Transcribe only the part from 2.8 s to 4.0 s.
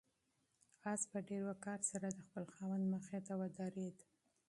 مخې ته ودرېد.